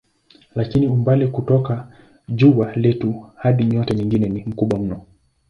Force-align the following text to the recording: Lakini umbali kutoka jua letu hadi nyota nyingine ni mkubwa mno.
Lakini 0.55 0.87
umbali 0.87 1.27
kutoka 1.27 1.87
jua 2.29 2.71
letu 2.75 3.25
hadi 3.35 3.63
nyota 3.65 3.93
nyingine 3.93 4.29
ni 4.29 4.43
mkubwa 4.45 4.79
mno. 4.79 5.05